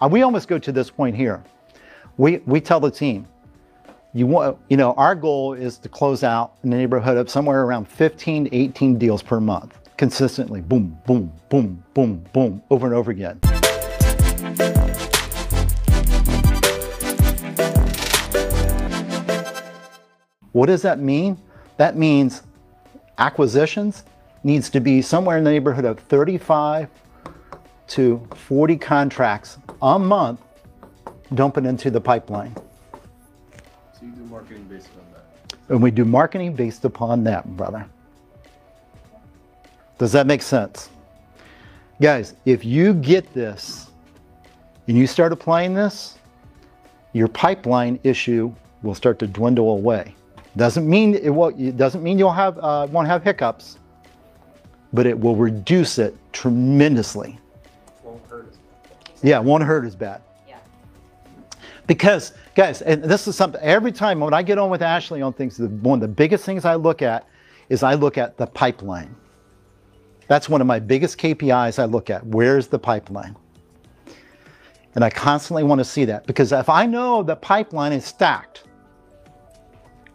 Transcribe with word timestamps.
uh, 0.00 0.08
we 0.08 0.22
almost 0.22 0.48
go 0.48 0.58
to 0.58 0.72
this 0.72 0.90
point 0.90 1.16
here. 1.16 1.42
We, 2.18 2.38
we 2.46 2.60
tell 2.60 2.80
the 2.80 2.90
team, 2.90 3.26
you 4.12 4.26
want, 4.26 4.58
you 4.68 4.76
know, 4.76 4.92
our 4.94 5.14
goal 5.14 5.54
is 5.54 5.78
to 5.78 5.88
close 5.88 6.22
out 6.22 6.54
in 6.62 6.70
the 6.70 6.76
neighborhood 6.76 7.16
of 7.16 7.30
somewhere 7.30 7.64
around 7.64 7.88
15 7.88 8.46
to 8.46 8.54
18 8.54 8.98
deals 8.98 9.22
per 9.22 9.40
month, 9.40 9.78
consistently, 9.96 10.60
boom, 10.60 10.98
boom, 11.06 11.32
boom, 11.48 11.84
boom, 11.94 12.24
boom, 12.32 12.62
over 12.70 12.86
and 12.86 12.94
over 12.94 13.10
again. 13.10 13.38
What 20.52 20.66
does 20.66 20.82
that 20.82 20.98
mean? 20.98 21.38
That 21.76 21.96
means 21.96 22.42
acquisitions 23.18 24.04
needs 24.42 24.70
to 24.70 24.80
be 24.80 25.02
somewhere 25.02 25.36
in 25.36 25.44
the 25.44 25.50
neighborhood 25.50 25.84
of 25.84 25.98
35 25.98 26.88
to 27.88 28.26
40 28.34 28.76
contracts 28.76 29.58
a 29.82 29.98
month 29.98 30.40
dumping 31.34 31.66
into 31.66 31.90
the 31.90 32.00
pipeline. 32.00 32.54
So 33.92 34.06
you 34.06 34.12
do 34.12 34.24
marketing 34.24 34.64
based 34.64 34.88
on 34.98 35.12
that. 35.12 35.56
And 35.68 35.82
we 35.82 35.90
do 35.90 36.04
marketing 36.04 36.54
based 36.54 36.84
upon 36.84 37.24
that, 37.24 37.56
brother. 37.56 37.86
Does 39.98 40.12
that 40.12 40.26
make 40.26 40.42
sense? 40.42 40.90
Guys, 42.00 42.34
if 42.44 42.64
you 42.64 42.92
get 42.92 43.32
this 43.32 43.90
and 44.86 44.96
you 44.96 45.06
start 45.06 45.32
applying 45.32 45.74
this, 45.74 46.18
your 47.12 47.28
pipeline 47.28 47.98
issue 48.04 48.54
will 48.82 48.94
start 48.94 49.18
to 49.20 49.26
dwindle 49.26 49.70
away. 49.70 50.14
Doesn't 50.56 50.88
mean 50.88 51.14
it 51.14 51.30
it 51.58 51.76
doesn't 51.76 52.02
mean 52.02 52.18
you'll 52.18 52.32
have 52.32 52.58
uh, 52.58 52.86
won't 52.90 53.08
have 53.08 53.22
hiccups, 53.22 53.78
but 54.92 55.06
it 55.06 55.18
will 55.18 55.36
reduce 55.36 55.98
it 55.98 56.14
tremendously. 56.32 57.38
Won't 59.16 59.22
hurt 59.22 59.24
us. 59.24 59.24
Yeah, 59.24 59.38
won't 59.38 59.62
hurt 59.64 59.84
as 59.84 59.96
bad. 59.96 60.22
Yeah. 60.48 60.58
Because, 61.86 62.32
guys, 62.54 62.82
and 62.82 63.02
this 63.04 63.26
is 63.26 63.36
something, 63.36 63.60
every 63.62 63.92
time 63.92 64.20
when 64.20 64.34
I 64.34 64.42
get 64.42 64.58
on 64.58 64.70
with 64.70 64.82
Ashley 64.82 65.22
on 65.22 65.32
things, 65.32 65.56
the, 65.56 65.68
one 65.68 65.98
of 65.98 66.00
the 66.00 66.14
biggest 66.14 66.44
things 66.44 66.64
I 66.64 66.74
look 66.74 67.02
at 67.02 67.26
is 67.68 67.82
I 67.82 67.94
look 67.94 68.18
at 68.18 68.36
the 68.36 68.46
pipeline. 68.46 69.14
That's 70.28 70.48
one 70.48 70.60
of 70.60 70.66
my 70.66 70.78
biggest 70.80 71.18
KPIs 71.18 71.78
I 71.78 71.84
look 71.84 72.10
at. 72.10 72.26
Where's 72.26 72.66
the 72.66 72.78
pipeline? 72.78 73.36
And 74.94 75.04
I 75.04 75.10
constantly 75.10 75.62
want 75.62 75.78
to 75.78 75.84
see 75.84 76.06
that 76.06 76.26
because 76.26 76.52
if 76.52 76.68
I 76.68 76.86
know 76.86 77.22
the 77.22 77.36
pipeline 77.36 77.92
is 77.92 78.04
stacked 78.04 78.64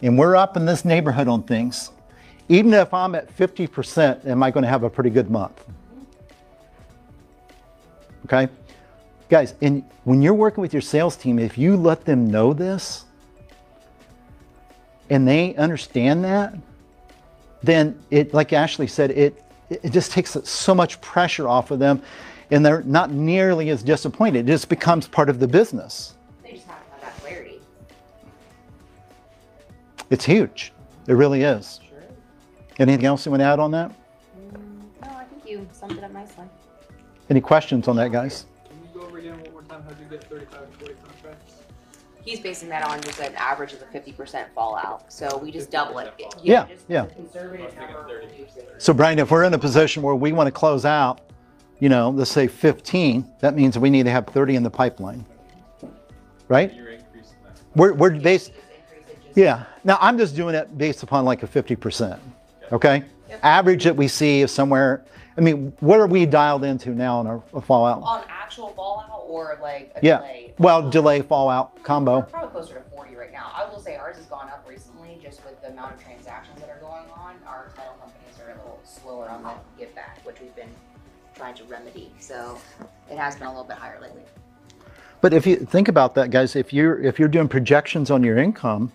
and 0.01 0.17
we're 0.17 0.35
up 0.35 0.57
in 0.57 0.65
this 0.65 0.83
neighborhood 0.83 1.27
on 1.27 1.43
things, 1.43 1.91
even 2.49 2.73
if 2.73 2.93
I'm 2.93 3.15
at 3.15 3.35
50%, 3.37 4.25
am 4.25 4.43
I 4.43 4.51
going 4.51 4.63
to 4.63 4.69
have 4.69 4.83
a 4.83 4.89
pretty 4.89 5.11
good 5.11 5.29
month? 5.29 5.63
Mm-hmm. 5.63 6.03
Okay? 8.25 8.49
Guys, 9.31 9.55
and 9.61 9.81
when 10.03 10.21
you're 10.21 10.33
working 10.33 10.61
with 10.61 10.73
your 10.73 10.81
sales 10.81 11.15
team, 11.15 11.39
if 11.39 11.57
you 11.57 11.77
let 11.77 12.03
them 12.03 12.29
know 12.29 12.51
this 12.51 13.05
and 15.09 15.25
they 15.25 15.55
understand 15.55 16.25
that, 16.25 16.53
then 17.63 17.97
it, 18.11 18.33
like 18.33 18.51
Ashley 18.51 18.87
said, 18.87 19.09
it, 19.11 19.41
it 19.69 19.91
just 19.91 20.11
takes 20.11 20.35
so 20.43 20.75
much 20.75 20.99
pressure 20.99 21.47
off 21.47 21.71
of 21.71 21.79
them 21.79 22.01
and 22.51 22.65
they're 22.65 22.83
not 22.83 23.11
nearly 23.11 23.69
as 23.69 23.83
disappointed. 23.83 24.49
It 24.49 24.51
just 24.51 24.67
becomes 24.67 25.07
part 25.07 25.29
of 25.29 25.39
the 25.39 25.47
business. 25.47 26.15
They 26.43 26.51
just 26.51 26.67
have 26.67 26.85
to 26.85 26.91
have 26.91 27.01
that 27.01 27.21
clarity. 27.21 27.61
It's 30.09 30.25
huge. 30.25 30.73
It 31.07 31.13
really 31.13 31.43
is. 31.43 31.79
Sure. 31.87 32.03
Anything 32.79 33.05
else 33.05 33.25
you 33.25 33.31
want 33.31 33.39
to 33.39 33.45
add 33.45 33.59
on 33.59 33.71
that? 33.71 33.91
Mm, 33.91 34.81
no, 35.05 35.09
I 35.09 35.23
think 35.23 35.49
you 35.49 35.65
summed 35.71 35.93
it 35.93 36.03
up 36.03 36.11
nicely. 36.11 36.43
Any 37.29 37.39
questions 37.39 37.87
on 37.87 37.95
that, 37.95 38.11
guys? 38.11 38.45
Again 39.87 39.97
time? 39.97 39.97
How'd 39.97 40.11
you 40.11 40.17
get 40.17 40.29
35 40.29 40.71
to 40.71 40.77
40 40.77 40.93
contracts? 41.05 41.53
He's 42.23 42.39
basing 42.39 42.69
that 42.69 42.83
on 42.87 43.01
just 43.01 43.19
an 43.19 43.33
average 43.35 43.73
of 43.73 43.81
a 43.81 43.85
fifty 43.85 44.11
percent 44.11 44.47
fallout, 44.53 45.11
so 45.11 45.37
we 45.39 45.51
just 45.51 45.71
double 45.71 45.97
it. 45.97 46.13
50% 46.19 46.41
Yeah, 46.43 46.67
just 46.67 46.85
yeah. 46.87 47.05
Conservative 47.05 47.75
number, 47.75 48.21
reduce 48.23 48.57
it. 48.57 48.75
So, 48.77 48.93
Brian, 48.93 49.17
if 49.17 49.31
we're 49.31 49.43
in 49.43 49.53
a 49.55 49.57
position 49.57 50.03
where 50.03 50.13
we 50.13 50.31
want 50.31 50.45
to 50.45 50.51
close 50.51 50.85
out, 50.85 51.21
you 51.79 51.89
know, 51.89 52.11
let's 52.11 52.29
say 52.29 52.45
15, 52.45 53.27
that 53.39 53.55
means 53.55 53.77
we 53.79 53.89
need 53.89 54.03
to 54.03 54.11
have 54.11 54.27
30 54.27 54.55
in 54.55 54.61
the 54.61 54.69
pipeline. 54.69 55.25
Right? 56.47 56.71
You're 56.75 56.89
increasing 56.89 57.37
that. 57.43 57.59
We're, 57.75 57.93
we're 57.93 58.11
based, 58.11 58.49
increase 58.49 59.09
it 59.09 59.23
just- 59.25 59.37
yeah. 59.37 59.63
Now, 59.83 59.97
I'm 59.99 60.19
just 60.19 60.35
doing 60.35 60.53
it 60.53 60.77
based 60.77 61.01
upon 61.01 61.25
like 61.25 61.41
a 61.41 61.47
50%. 61.47 62.19
Okay? 62.71 63.03
Yep. 63.29 63.39
Average 63.41 63.83
that 63.85 63.95
we 63.95 64.07
see 64.07 64.41
is 64.41 64.51
somewhere, 64.51 65.03
I 65.37 65.41
mean, 65.41 65.73
what 65.79 65.99
are 65.99 66.05
we 66.05 66.27
dialed 66.27 66.65
into 66.65 66.91
now 66.91 67.19
in 67.21 67.25
our 67.25 67.41
fallout? 67.63 68.03
On 68.03 68.23
actual 68.29 68.69
fallout 68.73 69.20
or 69.31 69.57
like 69.61 69.91
a 69.95 70.05
Yeah. 70.05 70.17
delay? 70.17 70.53
Well, 70.59 70.89
delay, 70.89 71.21
fallout, 71.21 71.71
We're 71.77 71.83
combo. 71.83 72.21
probably 72.23 72.49
closer 72.49 72.75
to 72.75 72.81
forty 72.95 73.15
right 73.15 73.31
now. 73.31 73.51
I 73.55 73.69
will 73.69 73.79
say 73.79 73.95
ours 73.95 74.17
has 74.17 74.25
gone 74.25 74.49
up 74.49 74.65
recently, 74.67 75.19
just 75.23 75.43
with 75.45 75.61
the 75.61 75.69
amount 75.69 75.93
of 75.95 76.03
transactions 76.03 76.59
that 76.59 76.69
are 76.69 76.79
going 76.79 77.09
on. 77.15 77.35
Our 77.47 77.71
title 77.75 77.93
companies 77.99 78.39
are 78.45 78.51
a 78.51 78.55
little 78.57 78.79
slower 78.83 79.29
on 79.29 79.43
the 79.43 79.51
give 79.79 79.95
back, 79.95 80.19
which 80.23 80.41
we've 80.41 80.55
been 80.55 80.69
trying 81.35 81.55
to 81.55 81.63
remedy. 81.63 82.11
So 82.19 82.57
it 83.09 83.17
has 83.17 83.35
been 83.35 83.47
a 83.47 83.51
little 83.51 83.63
bit 83.63 83.77
higher 83.77 83.99
lately. 84.01 84.21
But 85.21 85.33
if 85.33 85.47
you 85.47 85.55
think 85.55 85.87
about 85.87 86.13
that, 86.15 86.29
guys, 86.29 86.55
if 86.55 86.73
you're 86.73 86.99
if 87.01 87.17
you're 87.19 87.29
doing 87.29 87.47
projections 87.47 88.11
on 88.11 88.23
your 88.23 88.37
income, 88.37 88.91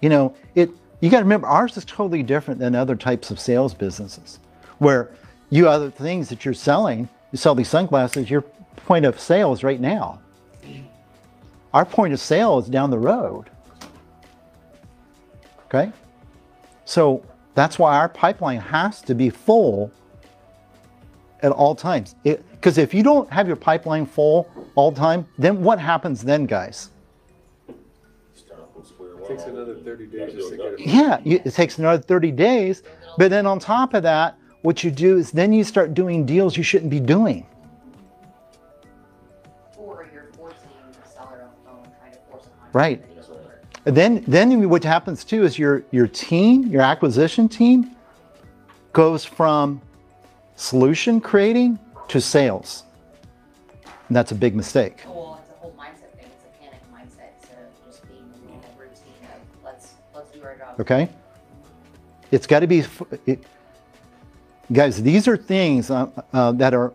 you 0.00 0.08
know, 0.08 0.34
it 0.56 0.70
you 1.00 1.10
got 1.10 1.18
to 1.18 1.24
remember 1.24 1.46
ours 1.46 1.76
is 1.76 1.84
totally 1.84 2.24
different 2.24 2.58
than 2.58 2.74
other 2.74 2.96
types 2.96 3.30
of 3.30 3.38
sales 3.38 3.74
businesses, 3.74 4.40
where 4.78 5.10
you 5.50 5.68
other 5.68 5.90
things 5.90 6.28
that 6.30 6.44
you're 6.44 6.52
selling, 6.54 7.08
you 7.32 7.38
sell 7.38 7.54
these 7.54 7.68
sunglasses, 7.68 8.30
your 8.30 8.42
point 8.76 9.04
of 9.04 9.20
sale 9.20 9.52
is 9.52 9.62
right 9.62 9.80
now. 9.80 10.20
Our 11.74 11.84
point 11.84 12.12
of 12.12 12.20
sale 12.20 12.58
is 12.58 12.66
down 12.66 12.90
the 12.90 12.98
road. 12.98 13.50
Okay? 15.66 15.92
So 16.84 17.22
that's 17.54 17.78
why 17.78 17.98
our 17.98 18.08
pipeline 18.08 18.60
has 18.60 19.02
to 19.02 19.14
be 19.14 19.28
full 19.28 19.92
at 21.40 21.52
all 21.52 21.74
times. 21.74 22.14
Because 22.22 22.78
if 22.78 22.94
you 22.94 23.02
don't 23.02 23.30
have 23.30 23.46
your 23.46 23.56
pipeline 23.56 24.06
full 24.06 24.48
all 24.74 24.90
the 24.90 24.98
time, 24.98 25.26
then 25.36 25.62
what 25.62 25.78
happens 25.78 26.22
then, 26.22 26.46
guys? 26.46 26.90
It 27.68 27.76
takes 29.28 29.42
another 29.44 29.76
30 29.76 30.06
days 30.06 30.32
just 30.32 30.50
to 30.50 30.56
get 30.56 30.66
it. 30.72 30.80
Yeah, 30.80 31.20
you, 31.22 31.42
it 31.44 31.52
takes 31.52 31.78
another 31.78 32.02
30 32.02 32.30
days. 32.32 32.82
But 33.18 33.28
then 33.28 33.44
on 33.44 33.58
top 33.58 33.92
of 33.92 34.02
that, 34.04 34.38
what 34.68 34.84
you 34.84 34.90
do 34.90 35.16
is 35.16 35.30
then 35.30 35.50
you 35.50 35.64
start 35.64 35.94
doing 35.94 36.26
deals 36.26 36.54
you 36.54 36.62
shouldn't 36.62 36.90
be 36.90 37.00
doing. 37.00 37.46
Or 39.78 40.06
you're 40.12 40.28
forcing 40.36 40.68
the 40.92 41.08
seller 41.08 41.40
on 41.42 41.48
the 41.48 41.70
phone, 41.70 41.92
trying 41.98 42.12
to 42.12 42.18
force 42.28 42.44
a 42.44 42.50
contract. 42.50 42.74
Right. 42.74 43.00
that 43.00 43.16
doesn't 43.16 43.44
work. 43.46 43.64
And 43.86 43.96
then, 43.96 44.24
then 44.28 44.68
what 44.68 44.84
happens 44.84 45.24
too 45.24 45.44
is 45.44 45.58
your, 45.58 45.84
your 45.90 46.06
team, 46.06 46.66
your 46.66 46.82
acquisition 46.82 47.48
team, 47.48 47.96
goes 48.92 49.24
from 49.24 49.80
solution 50.56 51.18
creating 51.18 51.78
to 52.08 52.20
sales. 52.20 52.84
And 54.08 54.14
that's 54.14 54.32
a 54.32 54.34
big 54.34 54.54
mistake. 54.54 55.00
Oh, 55.06 55.12
Well, 55.14 55.40
it's 55.42 55.50
a 55.50 55.58
whole 55.60 55.74
mindset 55.78 56.12
thing. 56.14 56.26
It's 56.26 56.44
a 56.44 56.62
panic 56.62 56.82
mindset 56.92 57.40
to 57.48 57.56
just 57.86 58.06
being 58.06 58.30
in 58.46 58.52
a 58.52 58.78
routine 58.78 59.24
of 59.34 59.64
let's 59.64 59.94
let's 60.14 60.30
do 60.30 60.42
our 60.42 60.58
job. 60.58 60.78
Okay? 60.78 61.08
It's 62.30 62.46
got 62.46 62.60
to 62.60 62.66
be, 62.66 62.84
it, 63.24 63.42
guys, 64.72 65.02
these 65.02 65.26
are 65.28 65.36
things 65.36 65.90
uh, 65.90 66.08
uh, 66.32 66.52
that 66.52 66.74
are 66.74 66.92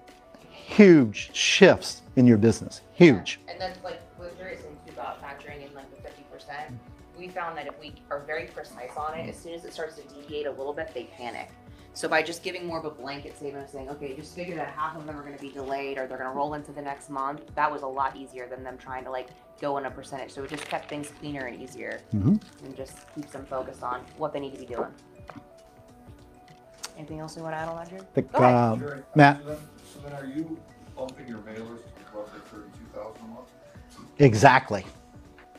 huge 0.52 1.30
shifts 1.36 2.02
in 2.16 2.26
your 2.28 2.38
business. 2.38 2.82
Huge. 2.94 3.40
And 3.48 3.60
then 3.60 3.74
like 3.84 4.00
Jerry 4.38 4.58
saying 4.58 4.78
too 4.86 4.94
about 4.94 5.22
factoring 5.22 5.68
in 5.68 5.74
like 5.74 5.90
the 5.96 6.02
fifty 6.02 6.24
percent, 6.32 6.72
we 7.18 7.28
found 7.28 7.58
that 7.58 7.68
if 7.68 7.80
we 7.80 7.94
are 8.10 8.20
very 8.22 8.46
precise 8.46 8.92
on 8.98 9.18
it, 9.18 9.30
as 9.30 9.38
soon 9.38 9.54
as 9.54 9.66
it 9.66 9.74
starts 9.74 9.96
to 9.98 10.02
deviate 10.14 10.48
a 10.48 10.52
little 10.52 10.74
bit, 10.74 10.92
they 10.94 11.06
panic. 11.06 11.50
So 11.96 12.08
by 12.08 12.24
just 12.24 12.42
giving 12.42 12.66
more 12.66 12.80
of 12.80 12.86
a 12.86 12.90
blanket 12.90 13.38
statement 13.38 13.66
of 13.66 13.70
saying, 13.70 13.88
okay, 13.90 14.16
just 14.16 14.34
figure 14.36 14.56
that 14.56 14.70
half 14.70 14.96
of 14.96 15.06
them 15.06 15.16
are 15.16 15.22
gonna 15.22 15.38
be 15.38 15.52
delayed 15.52 16.00
or 16.00 16.08
they're 16.08 16.18
gonna 16.18 16.32
roll 16.34 16.56
into 16.56 16.72
the 16.72 16.82
next 16.82 17.12
month, 17.12 17.42
that 17.54 17.72
was 17.72 17.84
a 17.84 17.88
lot 17.88 18.16
easier 18.16 18.48
than 18.48 18.64
them 18.64 18.80
trying 18.80 19.04
to 19.04 19.12
like 19.12 19.28
go 19.62 19.78
in 19.78 19.86
a 19.86 19.92
percentage. 19.92 20.32
So 20.32 20.44
it 20.44 20.50
just 20.50 20.66
kept 20.66 20.90
things 20.90 21.12
cleaner 21.20 21.46
and 21.46 21.62
easier 21.62 22.02
Mhm. 22.16 22.42
and 22.66 22.76
just 22.76 22.98
keeps 23.14 23.32
them 23.32 23.46
focused 23.46 23.84
on 23.84 24.02
what 24.18 24.34
they 24.34 24.40
need 24.40 24.54
to 24.56 24.60
be 24.60 24.66
doing. 24.66 24.88
Anything 26.98 27.20
else 27.20 27.36
you 27.36 27.44
wanna 27.44 27.56
add 27.58 27.70
on 27.70 27.76
that, 27.78 27.90
Jerry? 27.90 28.02
Think, 28.14 28.32
Go 28.32 28.38
ahead. 28.40 28.56
um, 28.56 28.80
Sure. 28.80 29.04
Matt. 29.16 29.40
So 29.42 29.48
then, 29.50 29.58
so 29.94 30.00
then 30.10 30.14
are 30.14 30.26
you 30.26 30.58
bumping 30.96 31.28
your 31.28 31.40
mailers 31.40 31.80
to 31.80 32.18
roughly 32.18 32.40
thirty-two 32.52 32.86
thousand 33.00 33.22
a 33.26 33.28
month? 33.28 33.48
Exactly. 34.20 34.86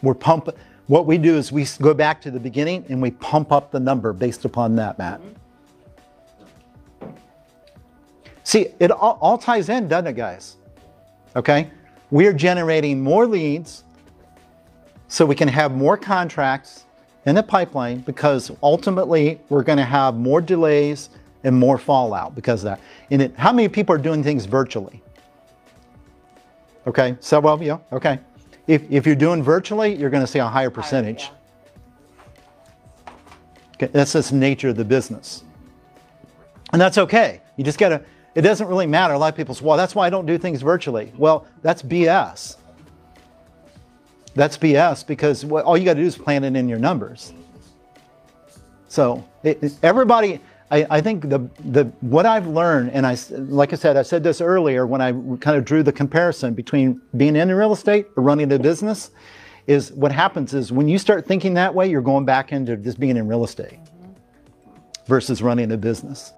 We're 0.03 0.15
pumping. 0.15 0.55
What 0.87 1.07
we 1.07 1.17
do 1.19 1.37
is 1.37 1.51
we 1.51 1.63
s- 1.63 1.79
go 1.79 1.95
back 1.95 2.21
to 2.23 2.31
the 2.31 2.39
beginning 2.41 2.85
and 2.89 3.01
we 3.01 3.11
pump 3.11 3.53
up 3.53 3.71
the 3.71 3.81
number 3.81 4.13
based 4.13 4.45
upon 4.45 4.77
that, 4.77 4.99
Matt. 4.99 5.21
See, 8.43 8.69
it 8.79 8.91
all, 8.91 9.19
all 9.21 9.39
ties 9.39 9.69
in, 9.71 9.89
doesn't 9.89 10.07
it, 10.09 10.13
guys? 10.17 10.57
Okay? 11.35 11.71
We 12.11 12.27
are 12.27 12.33
generating 12.33 13.03
more 13.03 13.27
leads 13.27 13.85
so 15.09 15.25
we 15.25 15.35
can 15.35 15.49
have 15.49 15.73
more 15.75 15.97
contracts 15.97 16.85
in 17.27 17.35
the 17.35 17.43
pipeline 17.43 18.01
because 18.01 18.51
ultimately 18.63 19.41
we're 19.49 19.63
going 19.63 19.79
to 19.79 19.85
have 19.85 20.15
more 20.17 20.43
delays 20.43 21.09
and 21.45 21.55
more 21.55 21.79
fallout 21.79 22.35
because 22.35 22.65
of 22.65 22.71
that. 22.71 22.81
And 23.11 23.23
it, 23.23 23.37
how 23.37 23.53
many 23.53 23.69
people 23.69 23.95
are 23.95 23.99
doing 23.99 24.23
things 24.23 24.47
virtually? 24.47 25.03
Okay, 26.87 27.17
so 27.21 27.41
well, 27.41 27.63
yeah, 27.63 27.79
okay. 27.93 28.19
If, 28.67 28.91
if 28.91 29.07
you're 29.07 29.15
doing 29.15 29.43
virtually, 29.43 29.95
you're 29.95 30.11
going 30.11 30.23
to 30.23 30.27
see 30.27 30.39
a 30.39 30.47
higher 30.47 30.71
percentage. 30.71 31.31
Okay, 33.75 33.89
that's 33.93 34.13
just 34.15 34.31
the 34.31 34.37
nature 34.37 34.71
of 34.71 34.77
the 34.77 34.85
business. 34.85 35.45
And 36.73 36.81
that's 36.81 36.99
okay. 36.99 37.41
You 37.57 37.65
just 37.65 37.79
got 37.79 37.91
to, 37.91 38.03
it 38.35 38.43
doesn't 38.43 38.67
really 38.67 38.87
matter. 38.87 39.15
A 39.15 39.19
lot 39.19 39.33
of 39.33 39.37
people 39.37 39.55
say, 39.55 39.65
well, 39.65 39.77
that's 39.77 39.95
why 39.95 40.07
I 40.07 40.11
don't 40.11 40.27
do 40.27 40.39
things 40.39 40.63
virtually. 40.63 41.13
Well, 41.17 41.47
that's 41.63 41.83
BS. 41.83 42.57
That's 44.35 44.59
BS 44.59 45.07
because 45.07 45.45
what, 45.45 45.65
all 45.65 45.77
you 45.77 45.85
got 45.85 45.95
to 45.95 46.01
do 46.01 46.07
is 46.07 46.17
plan 46.17 46.43
it 46.45 46.57
in 46.57 46.69
your 46.69 46.79
numbers. 46.79 47.33
So 48.89 49.25
it- 49.43 49.73
everybody, 49.83 50.41
I, 50.71 50.87
I 50.91 51.01
think 51.01 51.29
the, 51.29 51.49
the 51.65 51.85
what 52.01 52.27
I've 52.27 52.47
learned, 52.47 52.91
and 52.91 53.07
I 53.07 53.17
like 53.31 53.73
I 53.73 53.77
said, 53.77 53.97
I 53.97 54.03
said 54.03 54.25
this 54.25 54.41
earlier 54.41 54.87
when 54.87 55.01
I 55.01 55.13
kind 55.39 55.57
of 55.57 55.65
drew 55.65 55.83
the 55.83 55.93
comparison 55.93 56.55
between 56.55 57.01
being 57.17 57.37
in 57.37 57.53
real 57.53 57.73
estate 57.73 58.07
or 58.17 58.23
running 58.23 58.51
a 58.53 58.59
business, 58.59 59.11
is 59.67 59.93
what 59.93 60.13
happens 60.13 60.55
is 60.55 60.73
when 60.73 60.89
you 60.89 60.99
start 60.99 61.27
thinking 61.27 61.55
that 61.55 61.75
way, 61.75 61.89
you're 61.89 62.03
going 62.03 62.25
back 62.25 62.53
into 62.53 62.77
just 62.77 62.99
being 62.99 63.17
in 63.17 63.29
real 63.29 63.45
estate 63.45 63.79
versus 65.07 65.43
running 65.43 65.73
a 65.73 65.77
business. 65.77 66.33